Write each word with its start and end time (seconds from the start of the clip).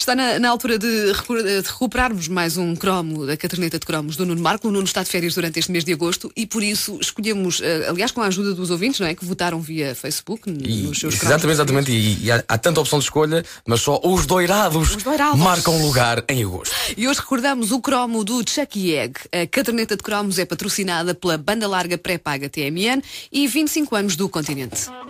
Está 0.00 0.16
na, 0.16 0.38
na 0.38 0.48
altura 0.48 0.78
de, 0.78 1.12
recu- 1.12 1.42
de 1.42 1.60
recuperarmos 1.60 2.26
mais 2.26 2.56
um 2.56 2.74
cromo 2.74 3.26
da 3.26 3.36
caderneta 3.36 3.78
de 3.78 3.84
cromos 3.84 4.16
do 4.16 4.24
Nuno 4.24 4.40
Marco. 4.40 4.66
O 4.66 4.70
Nuno 4.70 4.84
está 4.86 5.02
de 5.02 5.10
férias 5.10 5.34
durante 5.34 5.58
este 5.58 5.70
mês 5.70 5.84
de 5.84 5.92
agosto 5.92 6.32
e 6.34 6.46
por 6.46 6.62
isso 6.62 6.96
escolhemos, 7.02 7.60
eh, 7.60 7.84
aliás, 7.86 8.10
com 8.10 8.22
a 8.22 8.26
ajuda 8.26 8.54
dos 8.54 8.70
ouvintes, 8.70 8.98
não 8.98 9.06
é? 9.06 9.14
Que 9.14 9.26
votaram 9.26 9.60
via 9.60 9.94
Facebook 9.94 10.48
E- 10.48 10.84
nos 10.84 10.98
seus 10.98 11.16
cromos 11.16 11.34
exatamente, 11.34 11.52
exatamente. 11.54 11.92
E, 11.92 12.24
e 12.24 12.32
há, 12.32 12.42
há 12.48 12.56
tanta 12.56 12.80
opção 12.80 12.98
de 12.98 13.04
escolha, 13.04 13.44
mas 13.66 13.82
só 13.82 14.00
os 14.02 14.24
doirados, 14.24 14.96
Os 14.96 15.02
doirados. 15.02 15.38
marcam 15.38 15.82
lugar 15.82 16.24
em 16.30 16.42
agosto. 16.42 16.74
E 16.96 17.06
hoje 17.06 17.20
recordamos 17.20 17.70
o 17.70 17.78
cromo 17.78 18.24
do 18.24 18.42
Chucky 18.48 18.94
Egg. 18.94 19.20
A 19.30 19.46
caderneta 19.46 19.98
de 19.98 20.02
cromos 20.02 20.38
é 20.38 20.46
patrocinada 20.46 21.14
pela 21.14 21.36
banda 21.36 21.68
larga 21.68 21.98
pré-paga 21.98 22.48
TMN 22.48 23.02
e 23.30 23.46
25 23.46 23.94
anos 23.94 24.16
do 24.16 24.30
continente. 24.30 24.88
Olá, 24.88 25.04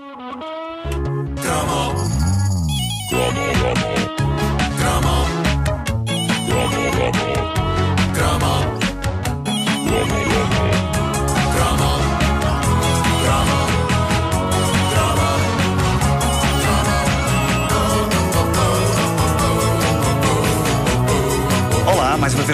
mais 3.33 3.50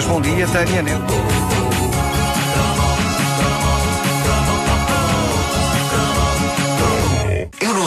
bom 0.07 0.21
dia, 0.21 0.47
Tânia 0.47 0.81
Neto. 0.81 1.56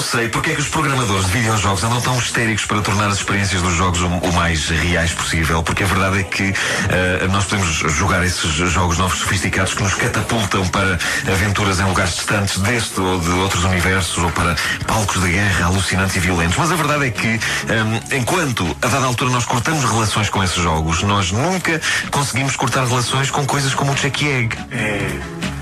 Não 0.00 0.06
sei 0.06 0.30
porque 0.30 0.52
é 0.52 0.54
que 0.54 0.62
os 0.62 0.68
programadores 0.68 1.26
de 1.26 1.32
videojogos 1.32 1.84
andam 1.84 2.00
tão 2.00 2.18
histéricos 2.18 2.64
para 2.64 2.80
tornar 2.80 3.08
as 3.08 3.18
experiências 3.18 3.60
dos 3.60 3.74
jogos 3.74 4.00
o, 4.00 4.06
o 4.06 4.32
mais 4.32 4.70
reais 4.70 5.12
possível, 5.12 5.62
porque 5.62 5.82
a 5.82 5.86
verdade 5.86 6.20
é 6.20 6.22
que 6.22 6.54
eh, 6.88 7.28
nós 7.30 7.44
podemos 7.44 7.68
jogar 7.68 8.24
esses 8.24 8.50
jogos 8.50 8.96
novos 8.96 9.18
sofisticados 9.18 9.74
que 9.74 9.82
nos 9.82 9.92
catapultam 9.92 10.66
para 10.68 10.98
aventuras 11.30 11.80
em 11.80 11.84
lugares 11.84 12.14
distantes 12.14 12.56
deste 12.60 12.98
ou 12.98 13.20
de 13.20 13.28
outros 13.28 13.62
universos 13.64 14.24
ou 14.24 14.30
para 14.30 14.56
palcos 14.86 15.20
de 15.20 15.32
guerra 15.32 15.66
alucinantes 15.66 16.16
e 16.16 16.20
violentos. 16.20 16.56
Mas 16.56 16.72
a 16.72 16.76
verdade 16.76 17.06
é 17.06 17.10
que, 17.10 17.28
eh, 17.28 18.16
enquanto 18.16 18.74
a 18.80 18.86
dada 18.86 19.04
altura 19.04 19.30
nós 19.30 19.44
cortamos 19.44 19.84
relações 19.84 20.30
com 20.30 20.42
esses 20.42 20.62
jogos, 20.62 21.02
nós 21.02 21.30
nunca 21.30 21.78
conseguimos 22.10 22.56
cortar 22.56 22.86
relações 22.86 23.30
com 23.30 23.44
coisas 23.44 23.74
como 23.74 23.92
o 23.92 23.96
Chucky 23.98 24.28
Egg. 24.28 24.56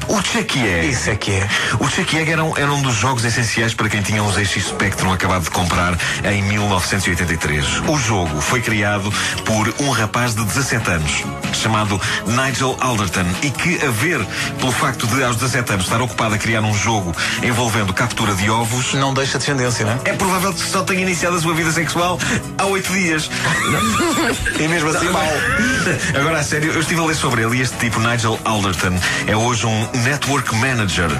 O 0.08 0.18
Egg. 0.38 0.88
Isso 0.88 1.10
é 1.10 1.16
que 1.16 1.32
é. 1.32 1.48
O 1.78 1.86
Egg 1.86 2.30
era 2.30 2.42
um, 2.42 2.56
era 2.56 2.72
um 2.72 2.80
dos 2.80 2.94
jogos 2.94 3.24
essenciais 3.24 3.74
para 3.74 3.88
quem 3.88 4.00
tinha 4.00 4.22
um 4.22 4.32
ZX 4.32 4.68
Spectrum 4.68 5.12
acabado 5.12 5.42
de 5.44 5.50
comprar 5.50 5.96
em 6.24 6.42
1983. 6.42 7.82
O 7.86 7.98
jogo 7.98 8.40
foi 8.40 8.60
criado 8.62 9.12
por 9.44 9.74
um 9.80 9.90
rapaz 9.90 10.34
de 10.34 10.44
17 10.44 10.90
anos, 10.90 11.24
chamado 11.52 12.00
Nigel 12.26 12.76
Alderton, 12.80 13.26
e 13.42 13.50
que, 13.50 13.84
a 13.84 13.90
ver 13.90 14.24
pelo 14.58 14.72
facto 14.72 15.06
de, 15.06 15.22
aos 15.22 15.36
17 15.36 15.72
anos, 15.74 15.84
estar 15.84 16.00
ocupado 16.00 16.34
a 16.34 16.38
criar 16.38 16.62
um 16.62 16.74
jogo 16.74 17.14
envolvendo 17.42 17.92
captura 17.92 18.34
de 18.34 18.48
ovos, 18.50 18.94
Não 18.94 19.12
deixa 19.12 19.38
descendência, 19.38 19.84
não 19.84 19.92
é? 19.92 20.10
é 20.10 20.12
provável 20.14 20.52
que 20.54 20.60
só 20.60 20.82
tenha 20.82 21.02
iniciado 21.02 21.36
a 21.36 21.40
sua 21.40 21.54
vida 21.54 21.70
sexual 21.70 22.18
há 22.56 22.64
oito 22.66 22.92
dias. 22.92 23.30
E 24.58 24.66
mesmo 24.66 24.90
assim, 24.90 25.08
mal. 25.10 25.24
Agora, 26.18 26.40
a 26.40 26.42
sério, 26.42 26.72
eu 26.72 26.80
estive 26.80 27.00
a 27.00 27.04
ler 27.04 27.14
sobre 27.14 27.42
ele 27.42 27.58
e 27.58 27.60
este 27.60 27.76
tipo, 27.76 28.00
Nigel 28.00 28.38
Alderton, 28.44 28.98
é 29.26 29.36
hoje 29.36 29.66
um 29.66 29.88
Network 30.04 30.54
Manager. 30.56 31.10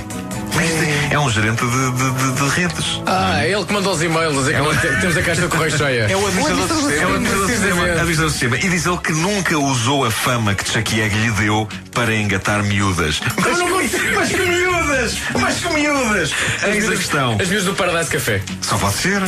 É 1.11 1.19
um 1.19 1.31
gerente 1.31 1.65
de, 1.65 1.91
de- 1.93 2.11
de- 2.11 2.33
de 2.33 2.49
redes. 2.49 3.01
Ah, 3.07 3.45
é 3.45 3.51
ele 3.53 3.65
que 3.65 3.73
mandou 3.73 3.93
os 3.93 4.03
e-mails 4.03 4.37
a 4.37 4.41
dizer 4.41 4.95
que 4.95 5.01
temos 5.01 5.17
a 5.17 5.23
caixa 5.23 5.43
de 5.43 5.49
correio 5.49 5.77
cheia. 5.79 6.07
É 6.11 6.17
o 6.17 6.27
administrador 6.27 6.67
do 6.67 6.73
É 6.73 6.77
o 6.77 6.81
sistema. 6.89 7.15
administrador 7.15 7.47
do 7.47 7.53
sistema. 7.53 7.83
administrador 7.85 8.27
do 8.27 8.31
sistema. 8.31 8.57
E 8.57 8.69
diz 8.69 8.87
ele 8.87 8.99
que 8.99 9.13
nunca 9.13 9.59
usou 9.59 10.05
a 10.05 10.11
fama 10.11 10.55
que 10.55 11.01
Egg 11.01 11.17
lhe 11.17 11.31
deu 11.33 11.69
para 11.93 12.15
engatar 12.15 12.63
miúdas. 12.65 13.21
Mas, 13.37 13.91
que- 13.91 14.11
mas 14.15 14.29
que 14.31 14.37
miúdas! 14.43 15.15
Mas 15.41 15.55
que 15.59 15.69
miúdas! 15.75 16.31
Eis 16.67 16.89
a 16.89 16.97
questão. 16.97 17.33
As 17.41 17.49
miúdas 17.49 17.65
do 17.67 17.75
Paradise 17.75 18.11
Café. 18.11 18.43
Só 18.63 18.77
pode 18.79 18.95
ser. 18.97 19.23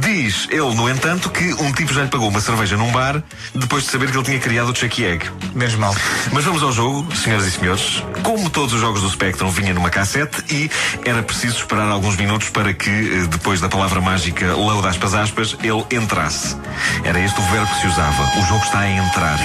Diz 0.00 0.48
ele, 0.50 0.74
no 0.74 0.88
entanto, 0.90 1.30
que 1.30 1.52
um 1.54 1.72
tipo 1.72 1.92
já 1.94 2.02
lhe 2.02 2.08
pagou 2.08 2.28
uma 2.28 2.40
cerveja 2.40 2.76
num 2.76 2.90
bar 2.90 3.22
depois 3.54 3.84
de 3.84 3.90
saber 3.90 4.10
que 4.10 4.16
ele 4.16 4.24
tinha 4.24 4.38
criado 4.40 4.70
o 4.72 4.74
Chucky 4.76 5.04
Egg. 5.04 5.26
Menos 5.54 5.74
mal. 5.76 5.94
Mas 6.32 6.44
vamos 6.44 6.62
ao 6.62 6.72
jogo, 6.72 7.14
senhoras 7.14 7.46
e 7.46 7.50
senhores. 7.52 8.02
Como 8.22 8.50
todos 8.50 8.74
os 8.74 8.80
jogos 8.80 9.02
do 9.02 9.10
Spectrum, 9.10 9.50
vinha 9.50 9.72
numa 9.72 9.90
cassete 9.90 10.42
e 10.52 10.70
era 11.04 11.22
preciso 11.22 11.58
esperar 11.58 11.86
alguns 11.88 12.16
minutos 12.16 12.48
para 12.50 12.72
que, 12.74 12.90
eh, 12.90 13.26
depois 13.28 13.60
da 13.60 13.68
palavra 13.68 14.00
mágica 14.00 14.52
load 14.54 14.86
aspas 14.88 15.14
aspas, 15.14 15.56
ele 15.62 15.84
entrasse. 15.96 16.56
Era 17.04 17.20
este 17.20 17.38
o 17.38 17.42
verbo 17.44 17.66
que 17.74 17.80
se 17.82 17.86
usava. 17.86 18.22
O 18.38 18.42
jogo 18.46 18.64
está 18.64 18.80
a 18.80 18.90
entrar. 18.90 19.38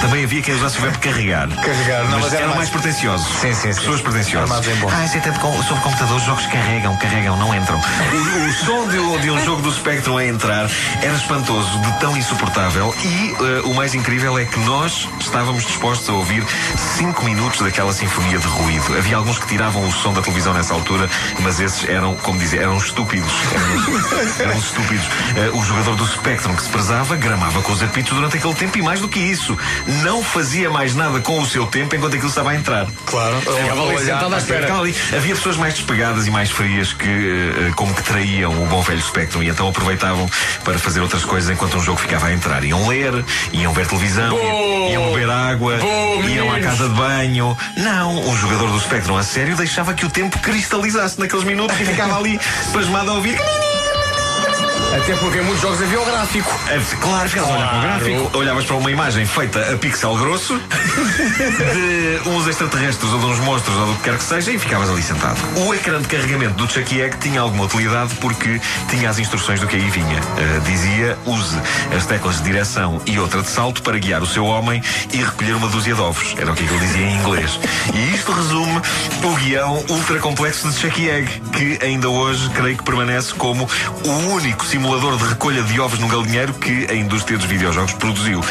Também 0.00 0.24
havia 0.24 0.42
quem 0.42 0.54
usasse 0.54 0.78
o 0.78 0.82
verbo 0.82 0.98
carregar. 0.98 1.48
Carregar, 1.48 2.04
não, 2.04 2.10
mas, 2.12 2.20
mas 2.24 2.32
era 2.34 2.42
eram 2.44 2.54
mais, 2.56 2.70
mais- 2.70 2.82
pretenciosos. 2.82 3.26
Sim, 3.40 3.54
sim, 3.54 3.72
sim. 3.72 3.80
Pessoas 3.80 4.00
pretenciosas. 4.02 4.68
Ah, 4.92 5.04
isso 5.04 5.16
é 5.16 5.20
tempo 5.20 5.38
com, 5.40 5.62
sobre 5.64 5.82
computador, 5.82 6.16
os 6.16 6.22
jogos 6.24 6.46
carregam, 6.46 6.96
carregam, 6.98 7.36
não 7.36 7.54
entram. 7.54 7.80
O, 7.80 8.46
o 8.48 8.52
som 8.52 8.88
de, 8.88 8.98
um- 8.98 9.18
de 9.20 9.30
um 9.30 9.44
jogo 9.44 9.53
Spectrum 9.74 10.16
a 10.16 10.24
entrar 10.24 10.70
era 11.02 11.14
espantoso, 11.14 11.78
de 11.80 12.00
tão 12.00 12.16
insuportável. 12.16 12.94
E 13.02 13.30
eh, 13.32 13.62
o 13.64 13.74
mais 13.74 13.94
incrível 13.94 14.38
é 14.38 14.44
que 14.44 14.58
nós 14.60 15.08
estávamos 15.20 15.64
dispostos 15.64 16.08
a 16.08 16.12
ouvir 16.12 16.44
5 16.96 17.24
minutos 17.24 17.60
daquela 17.60 17.92
sinfonia 17.92 18.38
de 18.38 18.46
ruído. 18.46 18.96
Havia 18.96 19.16
alguns 19.16 19.38
que 19.38 19.46
tiravam 19.46 19.86
o 19.86 19.92
som 19.92 20.12
da 20.12 20.22
televisão 20.22 20.54
nessa 20.54 20.74
altura, 20.74 21.08
mas 21.40 21.60
esses 21.60 21.88
eram, 21.88 22.14
como 22.16 22.38
dizer, 22.38 22.62
eram 22.62 22.76
estúpidos. 22.76 23.32
Eram, 24.38 24.50
eram 24.50 24.58
estúpidos. 24.58 25.06
Eh, 25.36 25.50
o 25.52 25.64
jogador 25.64 25.96
do 25.96 26.06
Spectrum 26.06 26.54
que 26.54 26.62
se 26.62 26.68
prezava 26.68 27.16
gramava 27.16 27.62
com 27.62 27.72
os 27.72 27.82
apitos 27.82 28.12
durante 28.12 28.36
aquele 28.36 28.54
tempo 28.54 28.78
e 28.78 28.82
mais 28.82 29.00
do 29.00 29.08
que 29.08 29.18
isso, 29.18 29.56
não 30.02 30.22
fazia 30.22 30.70
mais 30.70 30.94
nada 30.94 31.20
com 31.20 31.40
o 31.40 31.46
seu 31.46 31.66
tempo 31.66 31.96
enquanto 31.96 32.14
aquilo 32.14 32.28
estava 32.28 32.50
a 32.50 32.54
entrar. 32.54 32.86
Claro. 33.06 33.40
Ficava 33.40 33.88
ali 33.88 33.98
sentado 33.98 34.34
à 34.34 34.38
espera. 34.38 34.62
Ficava 34.62 34.80
ali. 34.80 34.94
Havia 35.16 35.34
pessoas 35.34 35.56
mais 35.56 35.74
despegadas 35.74 36.26
e 36.26 36.30
mais 36.30 36.50
frias 36.50 36.92
que, 36.92 37.08
eh, 37.08 37.72
como 37.74 37.94
que 37.94 38.02
traíam 38.02 38.62
o 38.62 38.66
bom 38.66 38.82
velho 38.82 39.02
Spectrum 39.02 39.42
e 39.42 39.48
então 39.48 39.63
aproveitavam 39.68 40.28
para 40.64 40.78
fazer 40.78 41.00
outras 41.00 41.24
coisas 41.24 41.50
enquanto 41.50 41.76
um 41.76 41.82
jogo 41.82 41.98
ficava 41.98 42.26
a 42.26 42.32
entrar. 42.32 42.64
Iam 42.64 42.86
ler, 42.88 43.12
iam 43.52 43.72
ver 43.72 43.86
televisão, 43.86 44.38
iam 44.90 45.12
beber 45.12 45.30
água, 45.30 45.78
iam 46.28 46.52
à 46.52 46.60
casa 46.60 46.88
de 46.88 46.94
banho. 46.94 47.56
Não, 47.76 48.18
um 48.28 48.36
jogador 48.36 48.70
do 48.70 48.80
Spectrum 48.80 49.16
a 49.16 49.22
sério 49.22 49.56
deixava 49.56 49.94
que 49.94 50.04
o 50.04 50.10
tempo 50.10 50.38
cristalizasse 50.38 51.18
naqueles 51.18 51.44
minutos 51.44 51.78
e 51.80 51.84
ficava 51.84 52.18
ali 52.18 52.38
pasmado 52.72 53.10
a 53.10 53.14
ouvir. 53.14 53.38
Até 54.96 55.16
porque 55.16 55.38
em 55.38 55.42
muitos 55.42 55.60
jogos 55.60 55.82
havia 55.82 56.00
o 56.00 56.04
gráfico. 56.04 56.60
Claro, 57.00 57.28
ficavas 57.28 57.50
a 57.50 57.54
olhar 57.54 57.68
para 57.68 57.78
o 57.78 57.82
gráfico, 57.82 58.38
olhavas 58.38 58.64
para 58.64 58.76
uma 58.76 58.90
imagem 58.90 59.26
feita 59.26 59.74
a 59.74 59.76
pixel 59.76 60.16
grosso 60.16 60.54
de 61.74 62.28
uns 62.28 62.46
extraterrestres 62.46 63.12
ou 63.12 63.18
de 63.18 63.26
uns 63.26 63.38
monstros 63.40 63.76
ou 63.76 63.86
do 63.86 63.94
que 63.96 64.04
quer 64.04 64.16
que 64.16 64.22
seja 64.22 64.52
e 64.52 64.58
ficavas 64.58 64.88
ali 64.88 65.02
sentado. 65.02 65.36
O 65.66 65.74
ecrã 65.74 66.00
de 66.00 66.06
carregamento 66.06 66.54
do 66.54 66.70
Chucky 66.70 67.00
Egg 67.00 67.16
tinha 67.18 67.40
alguma 67.40 67.64
utilidade 67.64 68.14
porque 68.20 68.60
tinha 68.88 69.10
as 69.10 69.18
instruções 69.18 69.58
do 69.58 69.66
que 69.66 69.74
aí 69.74 69.90
vinha. 69.90 70.20
Uh, 70.20 70.60
dizia: 70.64 71.18
use 71.26 71.58
as 71.96 72.06
teclas 72.06 72.38
de 72.38 72.44
direção 72.44 73.00
e 73.04 73.18
outra 73.18 73.42
de 73.42 73.48
salto 73.48 73.82
para 73.82 73.98
guiar 73.98 74.22
o 74.22 74.26
seu 74.26 74.44
homem 74.44 74.80
e 75.12 75.16
recolher 75.16 75.56
uma 75.56 75.68
dúzia 75.68 75.94
de 75.94 76.00
ovos. 76.00 76.34
Era 76.38 76.52
o 76.52 76.54
que 76.54 76.62
ele 76.62 76.78
dizia 76.78 77.06
em 77.06 77.16
inglês. 77.16 77.58
E 77.92 78.14
isto 78.14 78.30
resume 78.32 78.80
o 79.24 79.34
guião 79.36 79.84
ultra 79.88 80.20
complexo 80.20 80.70
de 80.70 80.78
Chucky 80.78 81.08
Egg, 81.08 81.42
que 81.52 81.84
ainda 81.84 82.08
hoje 82.08 82.48
creio 82.50 82.76
que 82.76 82.84
permanece 82.84 83.34
como 83.34 83.68
o 84.04 84.10
único 84.32 84.64
simulador 84.84 85.16
de 85.16 85.24
recolha 85.24 85.62
de 85.62 85.80
ovos 85.80 85.98
num 85.98 86.08
galinheiro 86.08 86.52
que 86.52 86.86
a 86.90 86.94
indústria 86.94 87.38
dos 87.38 87.46
videojogos 87.46 87.94
produziu. 87.94 88.42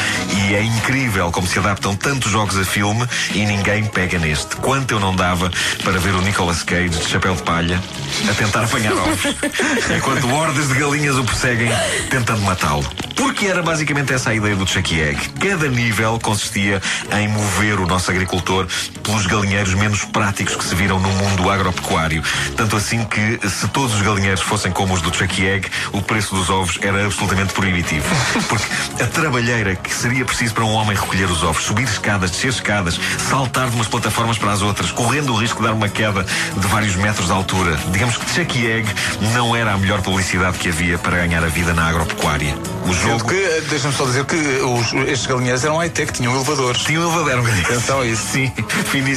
E 0.46 0.54
é 0.54 0.62
incrível 0.62 1.32
como 1.32 1.46
se 1.46 1.58
adaptam 1.58 1.96
tantos 1.96 2.30
jogos 2.30 2.58
a 2.58 2.64
filme 2.64 3.06
e 3.32 3.46
ninguém 3.46 3.84
pega 3.86 4.18
neste. 4.18 4.56
Quanto 4.56 4.92
eu 4.92 5.00
não 5.00 5.16
dava 5.16 5.50
para 5.82 5.98
ver 5.98 6.14
o 6.14 6.20
Nicolas 6.20 6.62
Cage 6.62 6.90
de 6.90 7.08
chapéu 7.08 7.34
de 7.34 7.42
palha 7.42 7.80
a 8.28 8.34
tentar 8.34 8.64
apanhar 8.64 8.92
ovos, 8.92 9.36
enquanto 9.96 10.30
hordas 10.30 10.68
de 10.68 10.74
galinhas 10.74 11.16
o 11.16 11.24
perseguem 11.24 11.70
tentando 12.10 12.42
matá-lo. 12.42 12.84
Porque 13.16 13.46
era 13.46 13.62
basicamente 13.62 14.12
essa 14.12 14.30
a 14.30 14.34
ideia 14.34 14.54
do 14.54 14.66
Chucky 14.66 15.00
Egg. 15.00 15.28
Cada 15.40 15.68
nível 15.68 16.18
consistia 16.20 16.82
em 17.18 17.28
mover 17.28 17.80
o 17.80 17.86
nosso 17.86 18.10
agricultor 18.10 18.66
pelos 19.02 19.26
galinheiros 19.26 19.74
menos 19.74 20.04
práticos 20.04 20.56
que 20.56 20.64
se 20.64 20.74
viram 20.74 20.98
no 20.98 21.08
mundo 21.08 21.48
agropecuário. 21.48 22.22
Tanto 22.56 22.76
assim 22.76 23.04
que, 23.04 23.40
se 23.48 23.68
todos 23.68 23.94
os 23.94 24.02
galinheiros 24.02 24.42
fossem 24.42 24.72
como 24.72 24.94
os 24.94 25.00
do 25.00 25.14
Chucky 25.14 25.46
Egg, 25.46 25.70
o 25.92 26.02
preço 26.02 26.34
dos 26.34 26.50
ovos 26.50 26.78
era 26.82 27.04
absolutamente 27.04 27.52
proibitivo. 27.52 28.06
Porque 28.48 29.02
a 29.02 29.06
trabalheira 29.06 29.76
que 29.76 29.94
seria 29.94 30.24
preciso 30.34 30.52
para 30.52 30.64
um 30.64 30.72
homem 30.72 30.96
recolher 30.96 31.30
os 31.30 31.44
ovos, 31.44 31.62
subir 31.62 31.84
escadas, 31.84 32.32
descer 32.32 32.48
escadas, 32.48 32.98
saltar 33.28 33.70
de 33.70 33.76
umas 33.76 33.86
plataformas 33.86 34.36
para 34.36 34.50
as 34.50 34.62
outras, 34.62 34.90
correndo 34.90 35.32
o 35.32 35.36
risco 35.36 35.62
de 35.62 35.68
dar 35.68 35.74
uma 35.74 35.88
queda 35.88 36.26
de 36.56 36.66
vários 36.66 36.96
metros 36.96 37.26
de 37.26 37.32
altura. 37.32 37.78
Digamos 37.92 38.16
que 38.16 38.28
Chucky 38.34 38.66
Egg 38.66 38.92
não 39.32 39.54
era 39.54 39.72
a 39.72 39.78
melhor 39.78 40.02
publicidade 40.02 40.58
que 40.58 40.70
havia 40.70 40.98
para 40.98 41.18
ganhar 41.18 41.44
a 41.44 41.46
vida 41.46 41.72
na 41.72 41.88
agropecuária. 41.88 42.52
O 42.84 42.92
jogo. 42.92 43.30
deixa-me 43.70 43.94
só 43.94 44.04
dizer 44.04 44.24
que 44.24 44.34
os, 44.36 44.92
estes 45.08 45.26
galinheiros 45.26 45.64
eram 45.64 45.76
high-tech, 45.76 46.12
tinham 46.12 46.34
elevadores. 46.34 46.82
Tinha 46.82 47.00
um 47.00 47.04
elevador, 47.04 47.48
Atenção 47.64 48.00
a 48.00 48.06
isso. 48.06 48.26
Sim, 48.32 48.52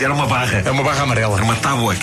era 0.01 0.13
uma 0.13 0.27
barra. 0.27 0.61
É 0.63 0.69
uma 0.69 0.83
barra 0.83 1.01
amarela. 1.01 1.35
Era 1.35 1.43
uma 1.43 1.55
tábua. 1.55 1.95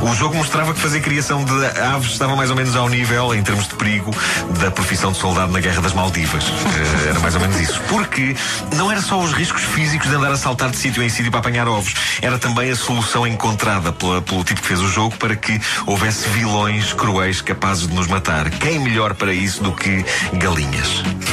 O 0.00 0.14
jogo 0.14 0.34
mostrava 0.34 0.72
que 0.72 0.80
fazer 0.80 1.00
criação 1.00 1.44
de 1.44 1.52
aves 1.78 2.12
estava 2.12 2.34
mais 2.34 2.48
ou 2.48 2.56
menos 2.56 2.74
ao 2.74 2.88
nível, 2.88 3.34
em 3.34 3.42
termos 3.42 3.68
de 3.68 3.74
perigo, 3.74 4.14
da 4.60 4.70
profissão 4.70 5.12
de 5.12 5.18
soldado 5.18 5.52
na 5.52 5.60
Guerra 5.60 5.82
das 5.82 5.92
Maldivas. 5.92 6.44
Eh, 6.44 7.10
era 7.10 7.20
mais 7.20 7.34
ou 7.34 7.40
menos 7.40 7.60
isso. 7.60 7.80
Porque 7.88 8.34
não 8.76 8.90
era 8.90 9.00
só 9.00 9.18
os 9.20 9.32
riscos 9.32 9.62
físicos 9.62 10.08
de 10.08 10.14
andar 10.14 10.32
a 10.32 10.36
saltar 10.36 10.70
de 10.70 10.76
sítio 10.76 11.02
em 11.02 11.08
sítio 11.08 11.30
para 11.30 11.40
apanhar 11.40 11.68
ovos, 11.68 11.94
era 12.20 12.38
também 12.38 12.70
a 12.70 12.76
solução 12.76 13.26
encontrada 13.26 13.92
pela- 13.92 14.22
pelo 14.22 14.42
tipo 14.44 14.60
que 14.60 14.66
fez 14.66 14.80
o 14.80 14.88
jogo 14.88 15.16
para 15.16 15.36
que 15.36 15.60
houvesse 15.86 16.28
vilões 16.30 16.92
cruéis 16.92 17.40
capazes 17.40 17.86
de 17.86 17.94
nos 17.94 18.06
matar. 18.06 18.50
Quem 18.50 18.78
melhor 18.78 19.14
para 19.14 19.32
isso 19.32 19.62
do 19.62 19.72
que 19.72 20.04
galinhas? 20.34 20.88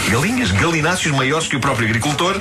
Galinhas, 0.10 0.52
galináceos 0.52 1.16
maiores 1.16 1.48
que 1.48 1.56
o 1.56 1.60
próprio 1.60 1.88
agricultor 1.88 2.40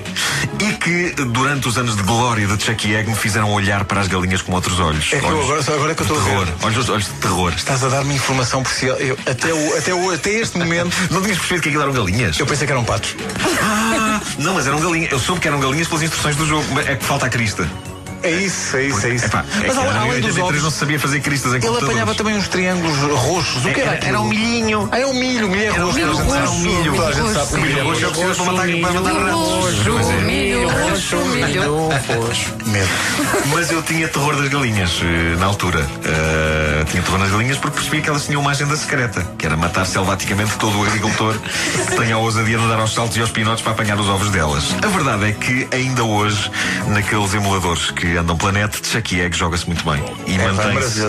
e 0.58 0.73
que, 0.75 1.11
durante 1.25 1.69
os 1.69 1.76
anos 1.76 1.96
de 1.96 2.02
glória 2.02 2.46
de 2.46 2.62
Chucky 2.64 2.94
Egg, 2.94 3.08
me 3.11 3.17
fizeram 3.17 3.52
olhar 3.52 3.84
para 3.84 4.00
as 4.00 4.08
galinhas 4.08 4.41
com 4.43 4.52
outros 4.52 4.81
olhos. 4.81 5.12
É 5.12 5.19
que 5.20 5.26
olhos 5.26 5.44
agora- 5.44 5.76
agora 5.76 5.93
é 5.93 5.94
que 5.94 6.02
eu 6.02 6.06
estou 6.06 6.19
a 6.20 6.25
ver. 6.44 6.55
Olhos, 6.62 6.88
olhos 6.88 7.05
de 7.06 7.12
terror. 7.14 7.52
Estás 7.55 7.84
a 7.84 7.88
dar-me 7.88 8.14
informação 8.14 8.62
preciosa. 8.62 9.00
Eu, 9.02 9.19
até, 9.26 9.52
o, 9.52 9.76
até, 9.79 9.94
o, 9.94 10.11
até 10.11 10.31
este 10.31 10.56
momento, 10.58 10.96
Não 11.11 11.20
tinhas 11.23 11.38
percebido 11.38 11.62
que 11.62 11.69
aquilo 11.69 11.82
eram 11.82 11.93
galinhas? 11.93 12.38
eu 12.38 12.46
pensei 12.46 12.67
que 12.67 12.73
eram 12.73 12.84
patos. 12.84 13.14
Ah, 13.62 14.18
não, 14.38 14.55
mas 14.55 14.67
eram 14.67 14.81
galinhas. 14.81 15.11
Eu 15.11 15.19
soube 15.19 15.40
que 15.40 15.49
eram 15.49 15.61
galinhas 15.61 15.88
pelas 15.88 16.02
instruções 16.02 16.37
do 16.37 16.46
jogo. 16.46 16.64
É 16.81 16.96
que 16.96 17.05
falta 17.05 17.26
a 17.26 17.29
crista. 17.29 17.69
É 18.28 18.32
isso, 18.42 18.76
é 18.76 18.84
isso, 18.84 19.06
é 19.06 19.10
isso. 19.10 19.26
Epá, 19.26 19.44
é 19.62 19.66
Mas 19.66 19.72
que 19.78 19.84
além, 19.84 19.92
em 19.92 19.98
além 19.98 20.20
dos 20.20 20.36
83 20.36 20.42
ovos, 20.48 20.62
não 20.62 20.70
se 20.70 20.76
sabia 20.78 20.98
fazer 21.00 21.20
cristas 21.20 21.52
em 21.52 21.56
ele 21.56 21.60
computadores. 21.66 21.90
apanhava 21.90 22.14
também 22.14 22.36
uns 22.36 22.48
triângulos 22.48 22.96
roxos. 22.98 23.64
O 23.64 23.69
que 23.72 23.80
era 23.80 23.80
Era, 23.80 23.92
aquilo? 23.92 24.08
era 24.08 24.20
um 24.20 24.28
milhinho. 24.28 24.88
Ah, 24.92 24.98
é 24.98 25.06
o 25.06 25.14
milho, 25.14 25.48
milho 25.48 25.62
é 25.62 25.66
Era 25.66 25.86
um 25.86 25.86
roxo. 25.86 25.98
milho 25.98 26.14
toda 26.14 26.28
a 26.28 26.32
gente 26.32 26.40
roxo, 26.40 26.54
sabe. 26.54 26.69
milho. 26.69 26.94
Toda 26.94 27.08
a 27.08 27.12
gente 27.12 27.32
sabe. 27.32 27.54
O 27.54 27.60
milho 27.64 27.84
roxo 27.84 28.04
é 28.04 28.08
o 28.08 28.12
que 28.12 28.80
para 28.80 28.92
matar, 28.92 29.12
ratos. 29.12 29.75
Pois 29.84 30.08
é. 30.10 30.16
milho, 30.22 30.69
roxo, 30.69 31.16
milho. 31.16 31.88
Medo. 32.66 32.88
Mas 33.46 33.70
eu 33.70 33.82
tinha 33.82 34.08
terror 34.08 34.36
das 34.36 34.48
galinhas 34.48 35.00
eh, 35.02 35.36
na 35.38 35.46
altura. 35.46 35.86
Eh, 36.04 36.84
tinha 36.90 37.02
terror 37.02 37.19
nas 37.19 37.31
galinhas 37.31 37.56
porque 37.58 37.76
percebi 37.76 38.02
que 38.02 38.08
elas 38.10 38.26
tinham 38.26 38.40
uma 38.40 38.50
agenda 38.50 38.76
secreta, 38.76 39.26
que 39.38 39.46
era 39.46 39.56
matar 39.56 39.86
selvaticamente 39.86 40.56
todo 40.58 40.78
o 40.78 40.84
agricultor 40.84 41.34
que 41.88 41.96
tenha 41.96 42.14
a 42.14 42.19
ousadia 42.19 42.58
de 42.58 42.69
dar 42.69 42.78
aos 42.81 42.92
saltos 42.92 43.16
e 43.16 43.20
aos 43.20 43.31
pinotes 43.31 43.62
para 43.62 43.72
apanhar 43.72 43.98
os 43.98 44.08
ovos 44.08 44.31
delas. 44.31 44.64
A 44.82 44.86
verdade 44.88 45.24
é 45.31 45.32
que 45.32 45.66
ainda 45.72 46.04
hoje, 46.04 46.50
naqueles 46.88 47.32
emuladores 47.34 47.90
que 47.90 48.18
andam 48.19 48.37
planeta, 48.37 48.79
de 48.81 48.87
Chucky 48.88 49.20
Egg 49.20 49.37
joga-se 49.37 49.67
muito 49.67 49.85
bem. 49.88 50.03
E 50.26 50.35
É, 50.41 50.50
mantém-se 50.53 51.06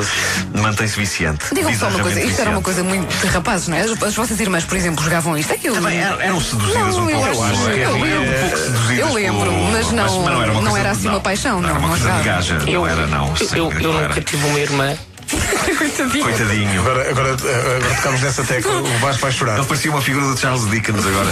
mantém-se 0.56 0.98
viciante. 1.00 1.46
Digam 1.54 1.74
só 1.76 1.88
uma 1.90 2.00
coisa, 2.00 2.20
isto 2.22 2.40
era 2.42 2.50
uma 2.52 2.60
viciante. 2.60 2.64
coisa 2.64 2.84
muito 2.84 3.08
de 3.22 3.28
rapazes, 3.28 3.68
não 3.68 3.78
é? 3.78 3.82
As, 3.82 4.04
as 4.04 4.16
vossas 4.16 4.40
irmãs, 4.40 4.64
por 4.64 4.78
exemplo, 4.78 5.04
jogavam 5.04 5.38
isto. 5.38 5.54
Aquilo. 5.54 5.76
Também 5.76 5.98
eram, 6.00 6.22
eram 6.22 6.42
seduzidas 6.42 6.96
Não, 6.96 7.06
um 7.06 7.10
eu 7.10 7.20
pouco. 7.20 7.44
acho- 7.44 7.54
não 7.56 7.70
é? 7.70 7.86
eu 7.86 7.92
lembro. 7.94 8.22
um 8.22 8.92
Eu 8.94 9.14
lembro, 9.14 9.44
pelo- 9.52 9.72
mas 9.72 9.92
não- 9.92 10.42
era 10.42 10.52
uma 10.52 10.62
não 10.62 10.72
coisa- 10.72 10.80
era 10.80 10.92
assim 10.92 11.08
uma 11.10 11.20
paixão, 11.20 11.62
não, 11.62 11.70
Era 11.70 11.80
uma 11.80 11.88
não 11.88 11.98
coisa 12.00 12.12
de 12.18 12.24
gaja, 12.24 12.60
não 12.60 12.88
era, 12.88 13.08
não. 13.08 13.34
Eu, 13.40 13.48
eu, 13.58 13.72
Não 13.72 13.82
eu 13.82 13.98
era. 14.00 14.08
nunca 14.10 14.22
tive 14.22 14.48
uma 14.48 14.60
irmã. 14.60 14.96
Coitadinho. 15.78 16.24
Coitadinho. 16.24 16.82
Agora, 16.82 17.10
agora, 17.10 17.34
agora 17.34 17.96
tocamos 17.96 18.22
nessa 18.22 18.44
tecla, 18.44 18.72
o 18.82 18.98
Vasco 19.00 19.22
vai 19.22 19.32
chorar. 19.32 19.58
Ele 19.58 19.66
parecia 19.68 19.92
uma 19.92 20.02
figura 20.02 20.26
do 20.26 20.38
Charles 20.38 20.68
Dickens 20.70 21.06
agora. 21.06 21.30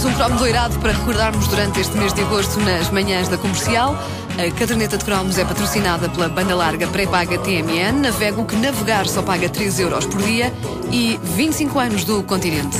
Mais 0.00 0.14
um 0.14 0.16
cromo 0.16 0.38
doirado 0.38 0.78
para 0.78 0.92
recordarmos 0.92 1.46
durante 1.48 1.78
este 1.78 1.94
mês 1.98 2.14
de 2.14 2.22
agosto 2.22 2.58
nas 2.60 2.88
manhãs 2.88 3.28
da 3.28 3.36
comercial. 3.36 3.94
A 4.38 4.50
caderneta 4.58 4.96
de 4.96 5.04
cromos 5.04 5.36
é 5.36 5.44
patrocinada 5.44 6.08
pela 6.08 6.26
banda 6.26 6.54
larga 6.54 6.86
pré-paga 6.86 7.36
TMN. 7.36 8.00
Navega 8.00 8.40
o 8.40 8.46
que 8.46 8.56
navegar 8.56 9.06
só 9.06 9.20
paga 9.20 9.50
3 9.50 9.78
euros 9.80 10.06
por 10.06 10.22
dia 10.22 10.50
e 10.90 11.20
25 11.22 11.78
anos 11.78 12.04
do 12.04 12.22
continente. 12.22 12.78